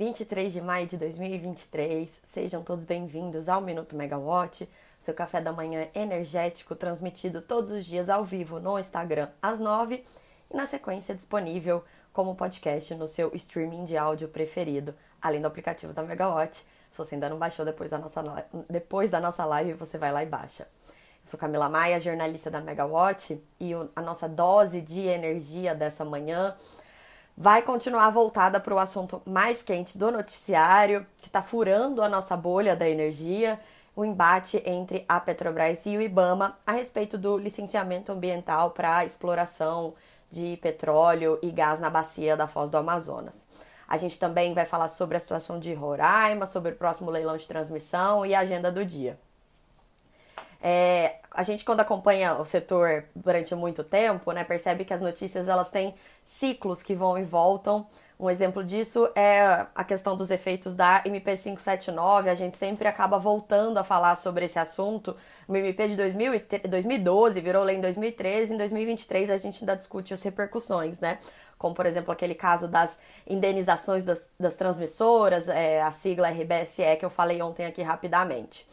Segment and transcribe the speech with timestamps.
[0.00, 2.22] 23 de maio de 2023.
[2.26, 4.66] Sejam todos bem-vindos ao Minuto Megawatt,
[4.98, 10.02] seu café da manhã energético transmitido todos os dias ao vivo no Instagram às 9
[10.50, 11.84] e na sequência disponível
[12.14, 16.64] como podcast no seu streaming de áudio preferido, além do aplicativo da Megawatt.
[16.90, 18.22] Se você ainda não baixou depois da nossa,
[18.70, 20.66] depois da nossa live, você vai lá e baixa.
[20.82, 26.56] Eu sou Camila Maia, jornalista da Megawatt, e a nossa dose de energia dessa manhã
[27.40, 32.36] vai continuar voltada para o assunto mais quente do noticiário, que está furando a nossa
[32.36, 33.58] bolha da energia,
[33.96, 39.94] o embate entre a Petrobras e o IBAMA a respeito do licenciamento ambiental para exploração
[40.28, 43.46] de petróleo e gás na bacia da Foz do Amazonas.
[43.88, 47.48] A gente também vai falar sobre a situação de Roraima, sobre o próximo leilão de
[47.48, 49.18] transmissão e a agenda do dia.
[50.62, 55.48] É, a gente quando acompanha o setor durante muito tempo, né, percebe que as notícias
[55.48, 57.86] elas têm ciclos que vão e voltam.
[58.18, 62.28] Um exemplo disso é a questão dos efeitos da MP 579.
[62.28, 65.16] A gente sempre acaba voltando a falar sobre esse assunto.
[65.48, 65.96] O MP de
[66.68, 71.18] 2012 virou lei em 2013, em 2023 a gente ainda discute as repercussões, né?
[71.56, 77.04] Como, por exemplo, aquele caso das indenizações das, das transmissoras, é, a sigla RBSE que
[77.06, 78.66] eu falei ontem aqui rapidamente.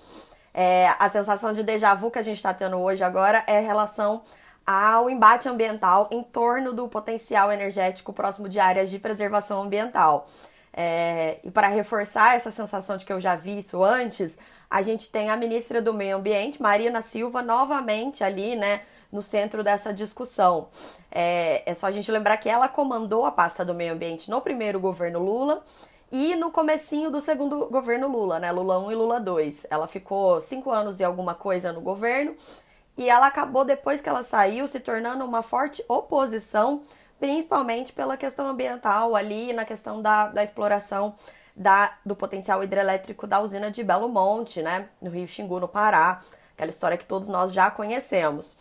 [0.60, 4.24] É, a sensação de déjà vu que a gente está tendo hoje agora é relação
[4.66, 10.28] ao embate ambiental em torno do potencial energético próximo de áreas de preservação ambiental.
[10.74, 15.12] É, e para reforçar essa sensação de que eu já vi isso antes, a gente
[15.12, 20.70] tem a ministra do Meio Ambiente, Marina Silva, novamente ali, né, no centro dessa discussão.
[21.12, 24.42] É, é só a gente lembrar que ela comandou a pasta do meio ambiente no
[24.42, 25.64] primeiro governo Lula
[26.12, 28.52] e no comecinho do segundo governo Lula, né?
[28.52, 29.68] Lula 1 e Lula 2.
[29.70, 32.36] Ela ficou cinco anos e alguma coisa no governo
[32.98, 36.82] e ela acabou, depois que ela saiu, se tornando uma forte oposição,
[37.20, 41.16] principalmente pela questão ambiental ali, na questão da, da exploração
[41.56, 44.90] da, do potencial hidrelétrico da usina de Belo Monte, né?
[45.00, 46.22] No Rio Xingu, no Pará.
[46.56, 48.58] Aquela história que todos nós já conhecemos.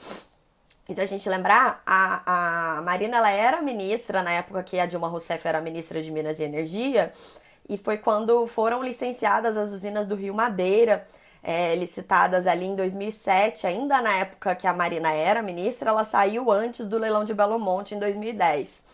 [0.89, 4.87] E se a gente lembrar, a, a Marina ela era ministra na época que a
[4.87, 7.13] Dilma Rousseff era ministra de Minas e Energia,
[7.69, 11.07] e foi quando foram licenciadas as usinas do Rio Madeira,
[11.43, 16.51] é, licitadas ali em 2007, ainda na época que a Marina era ministra, ela saiu
[16.51, 18.85] antes do leilão de Belo Monte em 2010.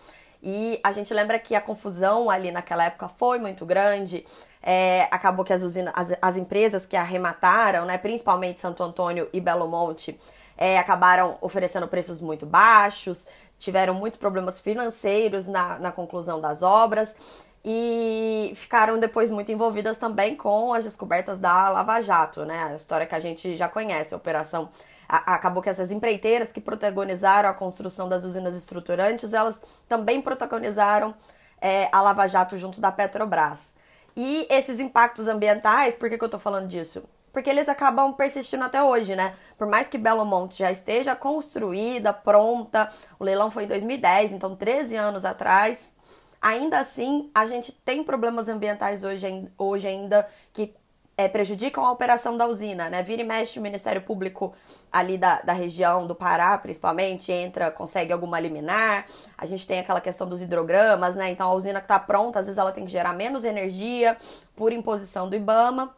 [0.42, 4.24] E a gente lembra que a confusão ali naquela época foi muito grande.
[4.62, 9.40] É, acabou que as, usinas, as, as empresas que arremataram, né, principalmente Santo Antônio e
[9.40, 10.18] Belo Monte,
[10.56, 13.26] é, acabaram oferecendo preços muito baixos,
[13.58, 17.16] tiveram muitos problemas financeiros na, na conclusão das obras
[17.64, 22.64] e ficaram depois muito envolvidas também com as descobertas da Lava Jato, né?
[22.64, 24.68] A história que a gente já conhece, a operação.
[25.08, 31.14] Acabou que essas empreiteiras que protagonizaram a construção das usinas estruturantes, elas também protagonizaram
[31.60, 33.74] é, a Lava Jato junto da Petrobras.
[34.16, 37.04] E esses impactos ambientais, por que, que eu tô falando disso?
[37.32, 39.34] Porque eles acabam persistindo até hoje, né?
[39.56, 44.54] Por mais que Belo Monte já esteja construída, pronta, o leilão foi em 2010, então
[44.54, 45.94] 13 anos atrás,
[46.40, 50.74] ainda assim a gente tem problemas ambientais hoje, hoje ainda que
[51.16, 53.02] é, prejudicam a operação da usina, né?
[53.02, 54.54] Vira e mexe o Ministério Público
[54.90, 59.06] ali da, da região do Pará, principalmente, entra, consegue alguma liminar.
[59.36, 61.30] A gente tem aquela questão dos hidrogramas, né?
[61.30, 64.16] Então a usina que está pronta, às vezes ela tem que gerar menos energia
[64.56, 65.94] por imposição do IBAMA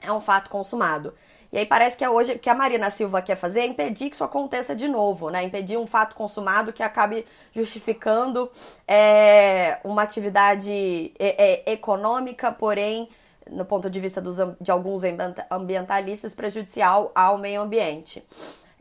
[0.00, 1.14] é um fato consumado.
[1.52, 4.16] E aí parece que é hoje que a Marina Silva quer fazer é impedir que
[4.16, 5.42] isso aconteça de novo, né?
[5.42, 8.50] Impedir um fato consumado que acabe justificando
[8.86, 13.08] é, uma atividade é, é, econômica, porém,
[13.50, 15.02] no ponto de vista dos, de alguns
[15.50, 18.22] ambientalistas, prejudicial ao meio ambiente.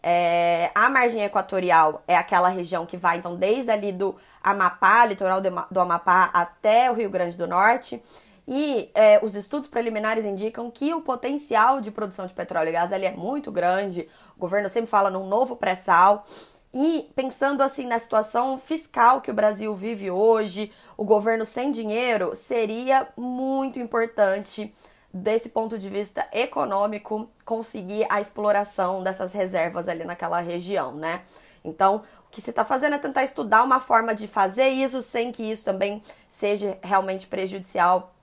[0.01, 5.41] É, a margem equatorial é aquela região que vai, então, desde ali do Amapá, litoral
[5.41, 8.03] do Amapá, até o Rio Grande do Norte.
[8.47, 12.93] E é, os estudos preliminares indicam que o potencial de produção de petróleo e gás
[12.93, 14.07] ali é muito grande.
[14.37, 16.25] O governo sempre fala num novo pré-sal.
[16.73, 22.35] E pensando assim na situação fiscal que o Brasil vive hoje, o governo sem dinheiro
[22.35, 24.75] seria muito importante
[25.11, 31.21] desse ponto de vista econômico conseguir a exploração dessas reservas ali naquela região, né?
[31.63, 35.31] Então, o que se está fazendo é tentar estudar uma forma de fazer isso sem
[35.31, 38.14] que isso também seja realmente prejudicial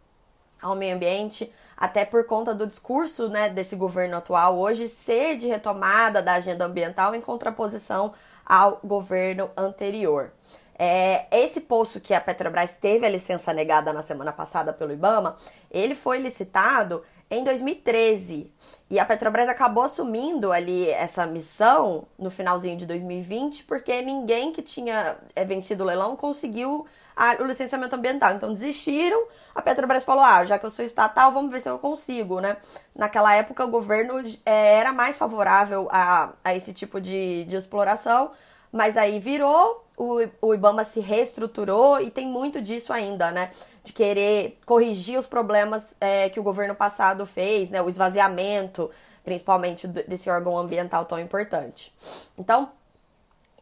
[0.62, 5.48] ao meio ambiente, até por conta do discurso né, desse governo atual hoje ser de
[5.48, 8.14] retomada da agenda ambiental em contraposição
[8.46, 10.32] ao governo anterior.
[10.78, 15.36] É, esse poço que a Petrobras teve a licença negada na semana passada pelo IBAMA,
[15.70, 18.52] ele foi licitado em 2013
[18.90, 24.60] e a Petrobras acabou assumindo ali essa missão no finalzinho de 2020 porque ninguém que
[24.60, 26.86] tinha é, vencido o leilão conseguiu
[27.16, 28.34] a, o licenciamento ambiental.
[28.34, 31.78] Então desistiram, a Petrobras falou: ah, já que eu sou estatal, vamos ver se eu
[31.78, 32.56] consigo, né?
[32.94, 38.32] Naquela época o governo é, era mais favorável a, a esse tipo de, de exploração,
[38.70, 43.50] mas aí virou, o, o Ibama se reestruturou e tem muito disso ainda, né?
[43.84, 47.82] De querer corrigir os problemas é, que o governo passado fez, né?
[47.82, 48.90] O esvaziamento,
[49.24, 51.94] principalmente desse órgão ambiental tão importante.
[52.36, 52.70] Então,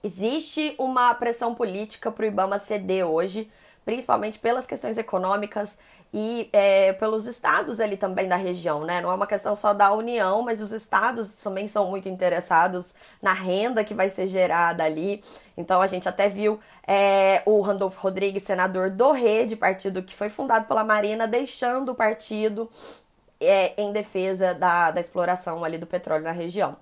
[0.03, 3.51] Existe uma pressão política para o Ibama ceder hoje,
[3.85, 5.79] principalmente pelas questões econômicas
[6.13, 9.01] e é, pelos estados ali também da região, né?
[9.01, 13.33] Não é uma questão só da União, mas os estados também são muito interessados na
[13.33, 15.23] renda que vai ser gerada ali.
[15.57, 20.29] Então a gente até viu é, o Randolfo Rodrigues, senador do Rede, partido que foi
[20.29, 22.69] fundado pela Marina, deixando o partido
[23.41, 26.77] é, em defesa da, da exploração ali do petróleo na região.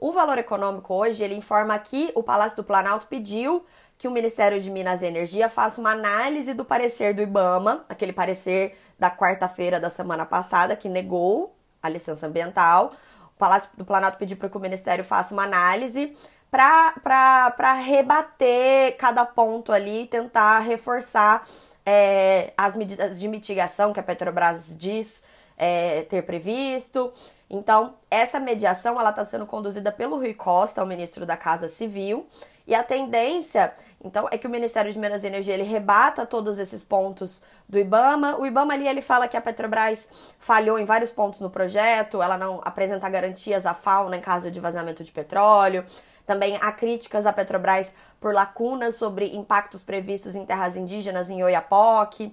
[0.00, 3.66] O valor econômico hoje, ele informa que o Palácio do Planalto pediu
[3.98, 8.12] que o Ministério de Minas e Energia faça uma análise do parecer do IBAMA, aquele
[8.12, 11.52] parecer da quarta-feira da semana passada, que negou
[11.82, 12.92] a licença ambiental.
[13.34, 16.16] O Palácio do Planalto pediu para que o Ministério faça uma análise
[16.48, 21.44] para rebater cada ponto ali, tentar reforçar
[21.84, 25.20] é, as medidas de mitigação que a Petrobras diz
[25.56, 27.12] é, ter previsto.
[27.50, 32.26] Então, essa mediação ela está sendo conduzida pelo Rui Costa, o ministro da Casa Civil,
[32.66, 33.72] e a tendência,
[34.04, 37.78] então, é que o Ministério de Minas e Energia ele rebata todos esses pontos do
[37.78, 38.36] IBAMA.
[38.36, 40.08] O IBAMA ali ele fala que a Petrobras
[40.38, 44.60] falhou em vários pontos no projeto, ela não apresenta garantias à fauna em caso de
[44.60, 45.84] vazamento de petróleo.
[46.24, 52.32] Também há críticas à Petrobras por lacunas sobre impactos previstos em terras indígenas em Oiapoque.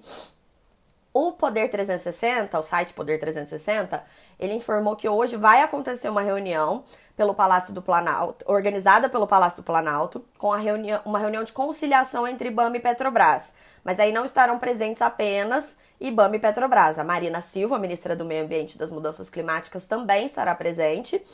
[1.18, 4.04] O Poder 360, o site Poder 360,
[4.38, 6.84] ele informou que hoje vai acontecer uma reunião
[7.16, 10.58] pelo Palácio do Planalto, organizada pelo Palácio do Planalto, com a
[11.06, 13.54] uma reunião de conciliação entre IBAMA e Petrobras.
[13.82, 16.98] Mas aí não estarão presentes apenas IBAMA e Petrobras.
[16.98, 21.24] A Marina Silva, ministra do Meio Ambiente e das Mudanças Climáticas, também estará presente.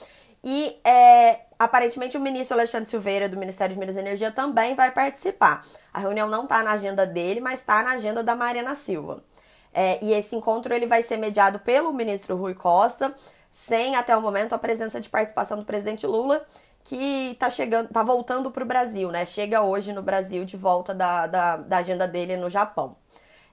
[0.45, 4.93] E é, aparentemente o ministro Alexandre Silveira, do Ministério de Minas e Energia, também vai
[4.93, 5.67] participar.
[5.93, 9.25] A reunião não está na agenda dele, mas está na agenda da Marina Silva.
[9.73, 13.15] É, e esse encontro ele vai ser mediado pelo ministro Rui Costa,
[13.51, 16.45] sem até o momento a presença de participação do presidente Lula,
[16.85, 19.25] que está chegando, tá voltando para o Brasil, né?
[19.25, 22.97] Chega hoje no Brasil de volta da, da, da agenda dele no Japão.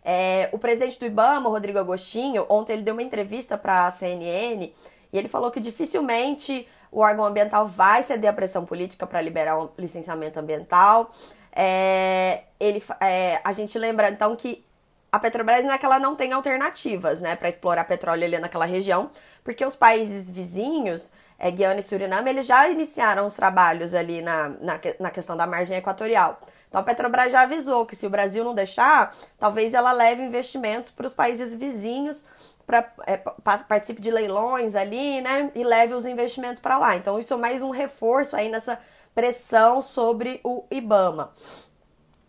[0.03, 4.73] É, o presidente do IBAMA, Rodrigo Agostinho, ontem ele deu uma entrevista para a CNN
[5.11, 9.59] e ele falou que dificilmente o órgão ambiental vai ceder à pressão política para liberar
[9.59, 11.11] um licenciamento ambiental.
[11.51, 14.63] É, ele, é, a gente lembra então que
[15.11, 18.65] a Petrobras não é que ela não tem alternativas, né, para explorar petróleo ali naquela
[18.65, 19.09] região,
[19.43, 24.49] porque os países vizinhos, é, Guiana e Suriname, eles já iniciaram os trabalhos ali na,
[24.49, 26.39] na, na questão da margem equatorial.
[26.67, 30.91] Então a Petrobras já avisou que se o Brasil não deixar, talvez ela leve investimentos
[30.91, 32.25] para os países vizinhos,
[32.67, 36.95] para é, participe de leilões ali, né, e leve os investimentos para lá.
[36.95, 38.77] Então isso é mais um reforço aí nessa
[39.15, 41.33] pressão sobre o IBAMA.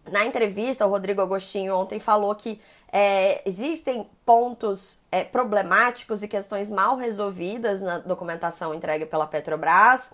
[0.08, 2.61] Na entrevista, o Rodrigo Agostinho ontem falou que
[2.93, 10.11] é, existem pontos é, problemáticos e questões mal resolvidas na documentação entregue pela Petrobras.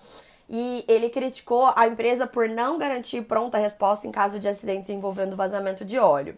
[0.48, 5.34] E ele criticou a empresa por não garantir pronta resposta em caso de acidentes envolvendo
[5.34, 6.36] vazamento de óleo.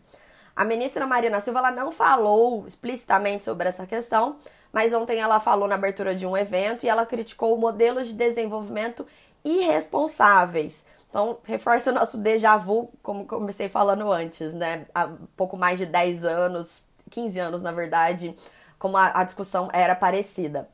[0.56, 4.36] A ministra Marina Silva ela não falou explicitamente sobre essa questão,
[4.72, 9.06] mas ontem ela falou na abertura de um evento e ela criticou modelos de desenvolvimento
[9.44, 14.86] irresponsáveis então, reforça o nosso déjà vu, como comecei falando antes, né?
[14.94, 18.36] Há pouco mais de 10 anos, 15 anos, na verdade,
[18.78, 20.68] como a, a discussão era parecida.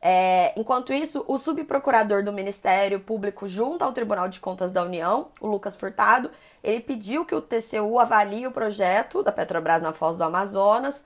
[0.00, 5.28] É, enquanto isso, o subprocurador do Ministério Público junto ao Tribunal de Contas da União,
[5.40, 6.30] o Lucas Furtado,
[6.62, 11.04] ele pediu que o TCU avalie o projeto da Petrobras na Foz do Amazonas.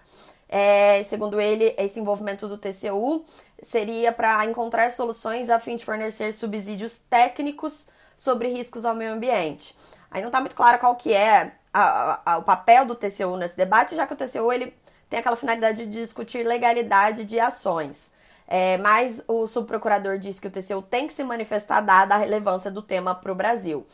[0.49, 3.25] É, segundo ele, esse envolvimento do TCU
[3.63, 9.77] seria para encontrar soluções a fim de fornecer subsídios técnicos sobre riscos ao meio ambiente.
[10.11, 13.57] Aí não está muito claro qual que é a, a, o papel do TCU nesse
[13.57, 14.75] debate, já que o TCU ele
[15.09, 18.13] tem aquela finalidade de discutir legalidade de ações.
[18.47, 22.71] É, mas o subprocurador disse que o TCU tem que se manifestar dada a relevância
[22.71, 23.87] do tema para o Brasil.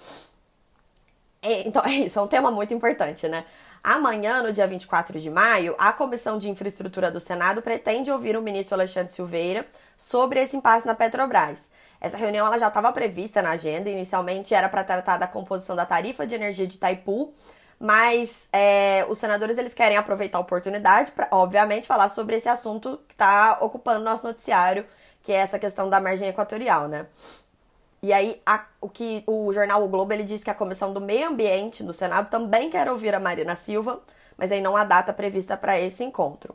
[1.43, 3.45] então é isso, é um tema muito importante, né?
[3.83, 8.43] Amanhã, no dia 24 de maio, a Comissão de Infraestrutura do Senado pretende ouvir o
[8.43, 9.67] ministro Alexandre Silveira
[9.97, 11.71] sobre esse impasse na Petrobras.
[12.01, 15.87] Essa reunião ela já estava prevista na agenda, inicialmente era para tratar da composição da
[15.87, 17.33] tarifa de energia de Itaipu,
[17.79, 23.01] mas é, os senadores eles querem aproveitar a oportunidade para, obviamente, falar sobre esse assunto
[23.07, 24.85] que está ocupando nosso noticiário,
[25.23, 27.07] que é essa questão da margem equatorial, né?
[28.03, 31.01] E aí, a, o que o jornal O Globo ele diz que a Comissão do
[31.01, 34.01] Meio Ambiente do Senado também quer ouvir a Marina Silva,
[34.37, 36.55] mas aí não há data prevista para esse encontro.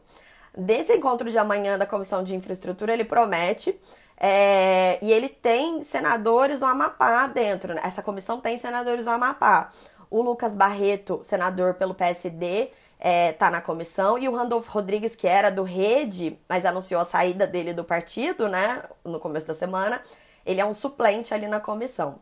[0.58, 3.78] Desse encontro de amanhã da Comissão de Infraestrutura, ele promete,
[4.18, 7.74] é, e ele tem senadores do Amapá dentro.
[7.74, 7.82] Né?
[7.84, 9.72] Essa comissão tem senadores do Amapá.
[10.10, 12.70] O Lucas Barreto, senador pelo PSD,
[13.00, 17.06] é, tá na comissão, e o Randolfo Rodrigues, que era do Rede, mas anunciou a
[17.06, 20.02] saída dele do partido, né, no começo da semana,
[20.46, 22.20] ele é um suplente ali na comissão.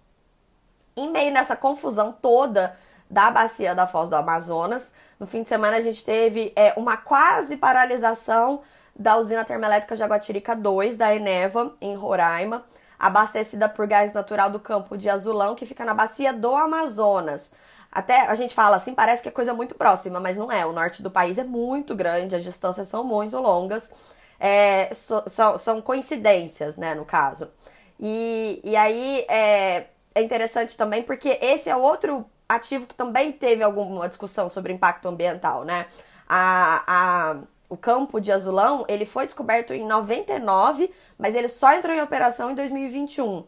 [0.95, 2.77] Em meio nessa confusão toda
[3.09, 6.97] da bacia da Foz do Amazonas, no fim de semana a gente teve é, uma
[6.97, 8.61] quase paralisação
[8.95, 12.63] da usina termoelétrica Jaguatirica 2, da Eneva, em Roraima,
[12.97, 17.51] abastecida por gás natural do campo de Azulão, que fica na bacia do Amazonas.
[17.91, 20.65] Até a gente fala assim, parece que é coisa muito próxima, mas não é.
[20.65, 23.91] O norte do país é muito grande, as distâncias são muito longas.
[24.39, 27.49] É, so, so, são coincidências, né, no caso.
[28.01, 33.63] E, e aí é, é interessante também porque esse é outro ativo que também teve
[33.63, 35.86] alguma discussão sobre impacto ambiental, né?
[36.27, 37.36] A, a,
[37.70, 42.51] o campo de Azulão, ele foi descoberto em 99, mas ele só entrou em operação
[42.51, 43.46] em 2021.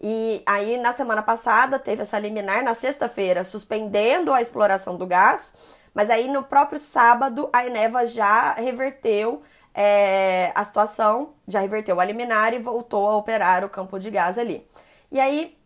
[0.00, 5.52] E aí, na semana passada, teve essa liminar, na sexta-feira, suspendendo a exploração do gás,
[5.94, 9.42] mas aí no próprio sábado, a Eneva já reverteu
[9.74, 14.38] é, a situação, já reverteu a liminar e voltou a operar o campo de gás
[14.38, 14.66] ali.
[15.10, 15.56] E aí,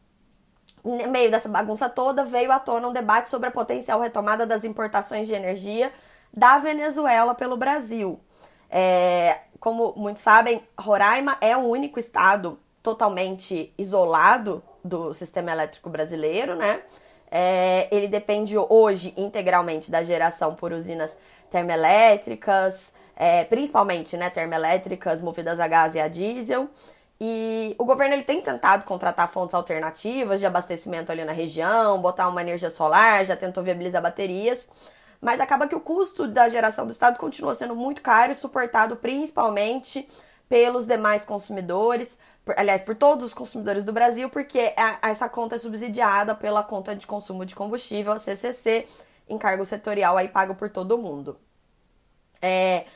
[0.83, 4.65] no meio dessa bagunça toda, veio à tona um debate sobre a potencial retomada das
[4.65, 5.93] importações de energia
[6.33, 8.19] da Venezuela pelo Brasil.
[8.71, 16.55] É, como muitos sabem, Roraima é o único estado totalmente isolado do sistema elétrico brasileiro,
[16.55, 16.81] né?
[17.31, 21.19] É, ele depende hoje integralmente da geração por usinas
[21.51, 26.71] termoelétricas, é, principalmente né, termoelétricas movidas a gás e a diesel.
[27.21, 32.29] E o governo ele tem tentado contratar fontes alternativas de abastecimento ali na região, botar
[32.29, 34.69] uma energia solar, já tentou viabilizar baterias,
[35.21, 38.95] mas acaba que o custo da geração do estado continua sendo muito caro e suportado
[38.95, 40.09] principalmente
[40.49, 45.57] pelos demais consumidores, por, aliás, por todos os consumidores do Brasil, porque a, essa conta
[45.57, 48.87] é subsidiada pela conta de consumo de combustível, a CCC,
[49.29, 51.37] encargo setorial aí pago por todo mundo.
[52.41, 52.87] É,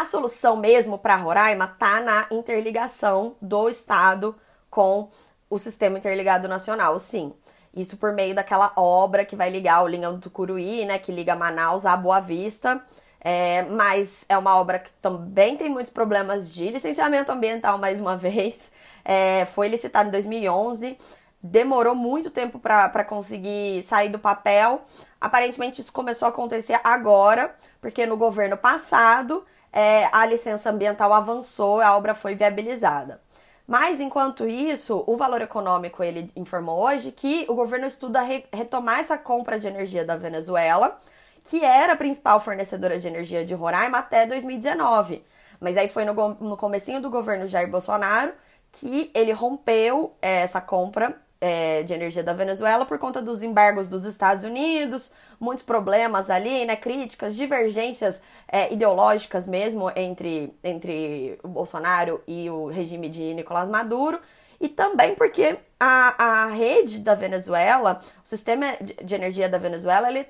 [0.00, 4.34] a solução mesmo para Roraima tá na interligação do estado
[4.70, 5.10] com
[5.50, 7.34] o sistema interligado nacional, sim.
[7.74, 11.36] Isso por meio daquela obra que vai ligar o linha do Tucuruí, né, que liga
[11.36, 12.82] Manaus a Boa Vista.
[13.20, 18.16] É, mas é uma obra que também tem muitos problemas de licenciamento ambiental, mais uma
[18.18, 18.72] vez.
[19.04, 20.96] É, foi licitada em 2011,
[21.42, 24.86] demorou muito tempo para conseguir sair do papel.
[25.20, 31.80] Aparentemente, isso começou a acontecer agora, porque no governo passado é, a licença ambiental avançou,
[31.80, 33.20] a obra foi viabilizada.
[33.66, 38.98] Mas enquanto isso, o Valor Econômico ele informou hoje que o governo estuda re retomar
[38.98, 40.98] essa compra de energia da Venezuela,
[41.44, 45.24] que era a principal fornecedora de energia de Roraima até 2019.
[45.60, 48.32] Mas aí foi no, no comecinho do governo Jair Bolsonaro
[48.72, 53.88] que ele rompeu é, essa compra é, de energia da Venezuela por conta dos embargos
[53.88, 61.48] dos Estados Unidos, muitos problemas ali, né, críticas, divergências é, ideológicas mesmo entre, entre o
[61.48, 64.20] Bolsonaro e o regime de Nicolás Maduro,
[64.60, 70.24] e também porque a, a rede da Venezuela, o sistema de energia da Venezuela, ele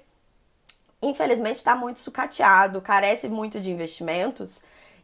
[1.03, 4.63] infelizmente está muito sucateado, carece muito de investimentos,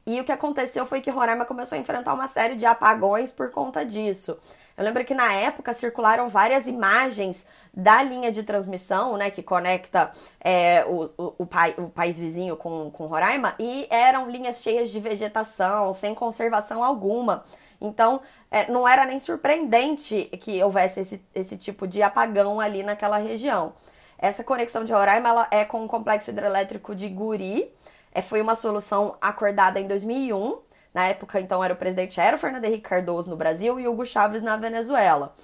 [0.09, 3.51] e o que aconteceu foi que Roraima começou a enfrentar uma série de apagões por
[3.51, 4.39] conta disso.
[4.75, 10.11] Eu lembro que na época circularam várias imagens da linha de transmissão, né, que conecta
[10.41, 14.89] é, o, o, o, pai, o país vizinho com, com Roraima, e eram linhas cheias
[14.91, 17.45] de vegetação, sem conservação alguma.
[17.79, 23.19] Então, é, não era nem surpreendente que houvesse esse, esse tipo de apagão ali naquela
[23.19, 23.75] região.
[24.19, 27.71] Essa conexão de Roraima é com o complexo hidrelétrico de Guri.
[28.13, 30.59] É, foi uma solução acordada em 2001
[30.93, 34.05] na época, então, era o presidente era o Fernando Henrique Cardoso no Brasil e Hugo
[34.07, 35.35] Chávez na Venezuela.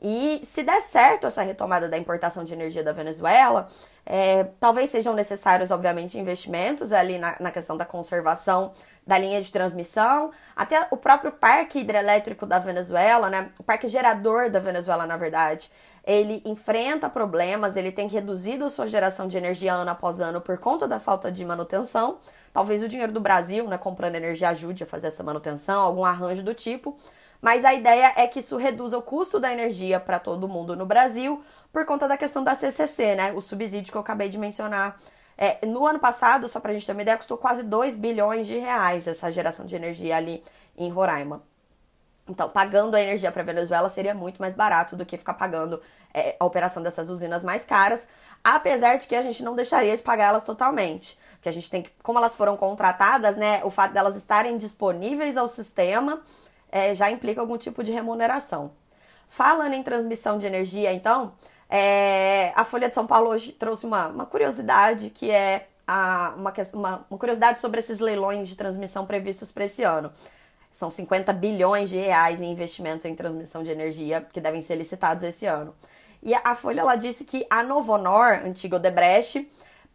[0.00, 3.68] E se der certo essa retomada da importação de energia da Venezuela,
[4.04, 8.72] é, talvez sejam necessários, obviamente, investimentos ali na, na, questão da conservação
[9.06, 13.50] da linha de transmissão, até o próprio parque hidrelétrico da Venezuela, né?
[13.58, 15.70] O parque gerador da Venezuela, na verdade,
[16.06, 20.86] ele enfrenta problemas, ele tem reduzido sua geração de energia ano após ano por conta
[20.86, 22.18] da falta de manutenção.
[22.52, 26.42] Talvez o dinheiro do Brasil, né, comprando energia, ajude a fazer essa manutenção, algum arranjo
[26.42, 26.96] do tipo.
[27.44, 30.86] Mas a ideia é que isso reduza o custo da energia para todo mundo no
[30.86, 33.34] Brasil por conta da questão da CCC, né?
[33.34, 34.98] O subsídio que eu acabei de mencionar.
[35.36, 38.46] É, no ano passado, só para a gente ter uma ideia, custou quase 2 bilhões
[38.46, 40.42] de reais essa geração de energia ali
[40.74, 41.42] em Roraima.
[42.26, 45.82] Então, pagando a energia para Venezuela seria muito mais barato do que ficar pagando
[46.14, 48.08] é, a operação dessas usinas mais caras,
[48.42, 51.18] apesar de que a gente não deixaria de pagar elas totalmente.
[51.34, 55.36] Porque a gente tem que, como elas foram contratadas, né, o fato delas estarem disponíveis
[55.36, 56.22] ao sistema
[56.74, 58.72] é, já implica algum tipo de remuneração.
[59.28, 61.32] Falando em transmissão de energia, então,
[61.70, 66.52] é, a Folha de São Paulo hoje trouxe uma, uma curiosidade que é a, uma,
[66.72, 70.12] uma, uma curiosidade sobre esses leilões de transmissão previstos para esse ano.
[70.72, 75.22] São 50 bilhões de reais em investimentos em transmissão de energia que devem ser licitados
[75.22, 75.72] esse ano.
[76.20, 79.48] E a Folha ela disse que a Novonor, antiga Odebrecht,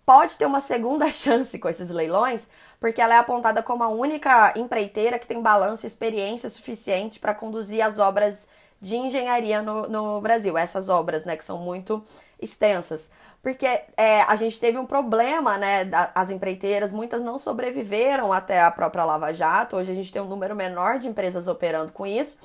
[0.09, 2.49] pode ter uma segunda chance com esses leilões,
[2.79, 7.35] porque ela é apontada como a única empreiteira que tem balanço e experiência suficiente para
[7.35, 8.47] conduzir as obras
[8.81, 10.57] de engenharia no, no Brasil.
[10.57, 12.03] Essas obras, né, que são muito
[12.41, 13.11] extensas.
[13.43, 15.85] Porque é, a gente teve um problema, né?
[15.85, 19.77] Da, as empreiteiras, muitas não sobreviveram até a própria Lava Jato.
[19.77, 22.39] Hoje a gente tem um número menor de empresas operando com isso.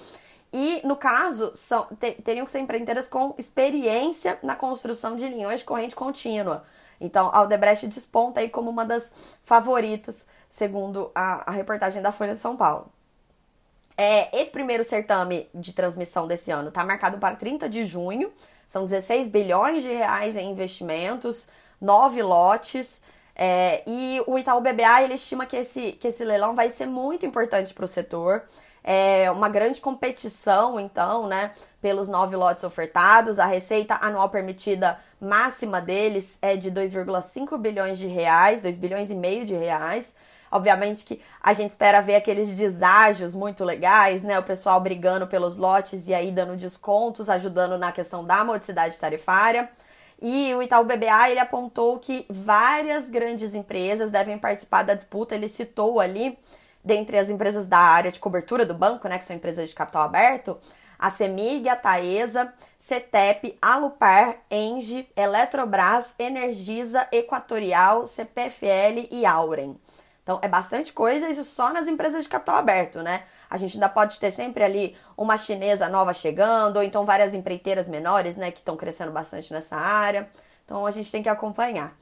[0.52, 5.60] E, no caso, são, ter, teriam que ser empreiteiras com experiência na construção de linhões
[5.60, 6.62] de corrente contínua.
[7.00, 12.34] Então, a Aldebrecht desponta aí como uma das favoritas, segundo a, a reportagem da Folha
[12.34, 12.90] de São Paulo.
[13.96, 18.32] É, esse primeiro certame de transmissão desse ano está marcado para 30 de junho.
[18.66, 21.48] São 16 bilhões de reais em investimentos,
[21.80, 23.00] nove lotes.
[23.36, 27.24] É, e o Itaú BBA ele estima que esse, que esse leilão vai ser muito
[27.26, 28.42] importante para o setor.
[28.86, 33.38] É uma grande competição, então, né, pelos nove lotes ofertados.
[33.38, 39.14] A receita anual permitida máxima deles é de 2,5 bilhões de reais, 2 bilhões e
[39.14, 40.14] meio de reais.
[40.50, 44.38] Obviamente que a gente espera ver aqueles deságios muito legais, né?
[44.38, 49.68] O pessoal brigando pelos lotes e aí dando descontos, ajudando na questão da modicidade tarifária.
[50.22, 55.34] E o Itaú BBA ele apontou que várias grandes empresas devem participar da disputa.
[55.34, 56.38] Ele citou ali,
[56.84, 60.02] dentre as empresas da área de cobertura do banco, né, que são empresas de capital
[60.02, 60.58] aberto,
[60.98, 69.76] a Semig, a Taesa, CETEP, Alupar, Engie, Eletrobras, Energisa, Equatorial, CPFL e Auren.
[70.22, 73.24] Então, é bastante coisa, isso só nas empresas de capital aberto, né?
[73.50, 77.86] A gente ainda pode ter sempre ali uma chinesa nova chegando, ou então várias empreiteiras
[77.86, 80.28] menores, né, que estão crescendo bastante nessa área.
[80.64, 81.94] Então, a gente tem que acompanhar.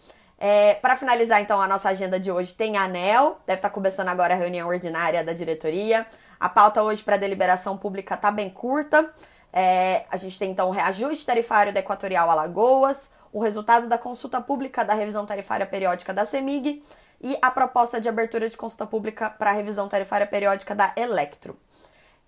[0.44, 4.09] É, para finalizar, então, a nossa agenda de hoje tem ANEL, deve estar tá começando
[4.09, 6.05] agora a reunião ordinária da diretoria.
[6.40, 9.09] A pauta hoje para deliberação pública está bem curta.
[9.52, 14.40] É, a gente tem, então, o reajuste tarifário da Equatorial Alagoas, o resultado da consulta
[14.40, 16.83] pública da revisão tarifária periódica da CEMIG
[17.20, 21.57] e a proposta de abertura de consulta pública para a revisão tarifária periódica da Electro.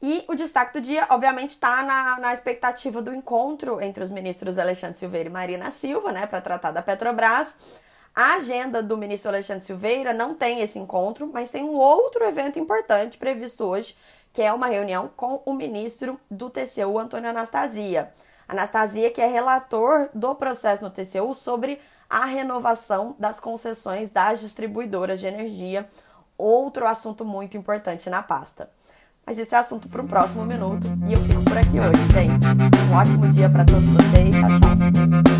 [0.01, 4.57] E o destaque do dia, obviamente, está na, na expectativa do encontro entre os ministros
[4.57, 7.57] Alexandre Silveira e Marina Silva, né, para tratar da Petrobras.
[8.15, 12.61] A agenda do ministro Alexandre Silveira não tem esse encontro, mas tem um outro evento
[12.61, 13.97] importante previsto hoje,
[14.33, 18.13] que é uma reunião com o ministro do TCU, Antônio Anastasia.
[18.49, 25.19] Anastasia, que é relator do processo no TCU sobre a renovação das concessões das distribuidoras
[25.19, 25.89] de energia,
[26.39, 28.71] outro assunto muito importante na pasta.
[29.27, 32.47] Mas isso é assunto para um próximo minuto e eu fico por aqui hoje, gente.
[32.91, 34.35] Um ótimo dia para todos vocês.
[34.37, 35.34] Tchau, tchau.